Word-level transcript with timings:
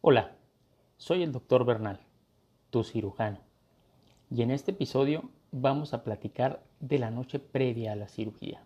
Hola, 0.00 0.32
soy 0.96 1.22
el 1.22 1.30
doctor 1.30 1.64
Bernal, 1.64 2.00
tu 2.70 2.82
cirujano, 2.82 3.38
y 4.30 4.42
en 4.42 4.50
este 4.50 4.72
episodio 4.72 5.30
vamos 5.52 5.94
a 5.94 6.02
platicar 6.02 6.64
de 6.80 6.98
la 6.98 7.12
noche 7.12 7.38
previa 7.38 7.92
a 7.92 7.96
la 7.96 8.08
cirugía, 8.08 8.64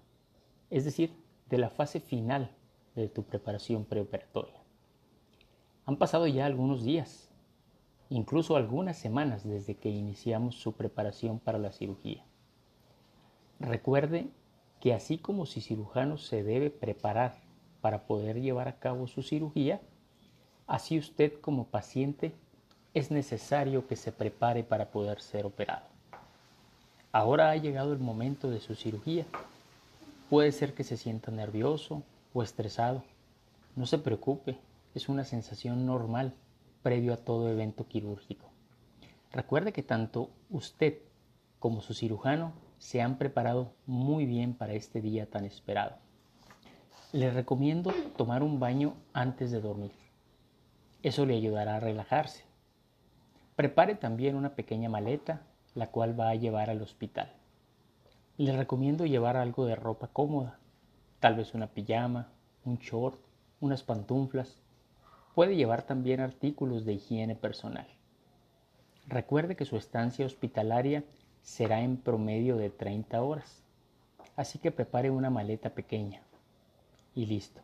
es 0.71 0.87
decir, 0.87 1.15
de 1.51 1.59
la 1.59 1.69
fase 1.69 2.01
final 2.01 2.53
de 2.95 3.11
tu 3.11 3.25
preparación 3.25 3.85
preoperatoria. 3.85 4.63
Han 5.85 5.99
pasado 5.99 6.27
ya 6.27 6.47
algunos 6.47 6.85
días, 6.85 7.29
incluso 8.09 8.57
algunas 8.57 8.97
semanas 8.97 9.47
desde 9.47 9.77
que 9.77 9.91
iniciamos 9.91 10.55
su 10.55 10.73
preparación 10.73 11.39
para 11.39 11.59
la 11.59 11.71
cirugía. 11.71 12.25
Recuerde 13.61 14.31
que 14.81 14.95
así 14.95 15.19
como 15.19 15.45
si 15.45 15.61
cirujano 15.61 16.17
se 16.17 16.43
debe 16.43 16.71
preparar 16.71 17.44
para 17.85 18.07
poder 18.07 18.41
llevar 18.41 18.69
a 18.69 18.79
cabo 18.79 19.07
su 19.07 19.23
cirugía, 19.23 19.83
Así 20.67 20.99
usted 20.99 21.41
como 21.41 21.67
paciente 21.67 22.33
es 22.95 23.11
necesario 23.11 23.87
que 23.87 23.97
se 23.97 24.13
prepare 24.13 24.65
para 24.65 24.91
poder 24.91 25.21
ser 25.21 25.45
operado. 25.45 25.85
Ahora 27.13 27.51
ha 27.51 27.57
llegado 27.57 27.93
el 27.93 27.99
momento 27.99 28.51
de 28.51 28.61
su 28.61 28.75
cirugía. 28.75 29.27
Puede 30.31 30.53
ser 30.53 30.75
que 30.75 30.85
se 30.85 30.97
sienta 30.97 31.31
nervioso 31.31 32.03
o 32.33 32.43
estresado. 32.43 33.03
No 33.77 33.87
se 33.87 33.99
preocupe, 33.99 34.57
es 34.95 35.09
una 35.09 35.25
sensación 35.25 35.85
normal 35.85 36.33
previo 36.83 37.13
a 37.13 37.19
todo 37.19 37.51
evento 37.51 37.87
quirúrgico. 37.87 38.47
Recuerde 39.33 39.73
que 39.73 39.83
tanto 39.83 40.31
usted 40.51 40.99
como 41.59 41.83
su 41.83 41.93
cirujano 41.93 42.53
se 42.79 43.03
han 43.03 43.19
preparado 43.19 43.73
muy 43.87 44.25
bien 44.25 44.55
para 44.55 44.73
este 44.73 45.01
día 45.01 45.27
tan 45.27 45.45
esperado. 45.45 45.97
Le 47.15 47.31
recomiendo 47.31 47.93
tomar 48.17 48.43
un 48.43 48.59
baño 48.59 48.95
antes 49.13 49.53
de 49.53 49.61
dormir. 49.61 49.93
Eso 51.05 51.25
le 51.25 51.37
ayudará 51.37 51.77
a 51.77 51.81
relajarse. 51.81 52.43
Prepare 53.55 53.95
también 53.95 54.35
una 54.35 54.57
pequeña 54.57 54.89
maleta, 54.89 55.43
la 55.77 55.93
cual 55.93 56.19
va 56.19 56.31
a 56.31 56.35
llevar 56.35 56.71
al 56.71 56.83
hospital. 56.83 57.33
Le 58.37 58.57
recomiendo 58.57 59.07
llevar 59.07 59.37
algo 59.37 59.65
de 59.65 59.77
ropa 59.77 60.09
cómoda, 60.09 60.59
tal 61.21 61.37
vez 61.37 61.55
una 61.55 61.69
pijama, 61.69 62.33
un 62.65 62.79
short, 62.79 63.21
unas 63.61 63.85
pantuflas. 63.85 64.57
Puede 65.37 65.55
llevar 65.55 65.83
también 65.83 66.19
artículos 66.19 66.85
de 66.85 66.95
higiene 66.95 67.37
personal. 67.37 67.87
Recuerde 69.07 69.55
que 69.55 69.67
su 69.67 69.77
estancia 69.77 70.27
hospitalaria 70.27 71.05
será 71.43 71.81
en 71.81 71.97
promedio 71.97 72.57
de 72.57 72.71
30 72.71 73.23
horas, 73.23 73.63
así 74.35 74.59
que 74.59 74.73
prepare 74.73 75.13
una 75.13 75.31
maleta 75.31 75.71
pequeña. 75.71 76.25
Y 77.15 77.27
listo, 77.27 77.61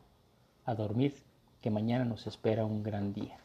a 0.65 0.75
dormir 0.75 1.15
que 1.61 1.71
mañana 1.71 2.05
nos 2.05 2.27
espera 2.27 2.65
un 2.65 2.83
gran 2.83 3.13
día. 3.13 3.39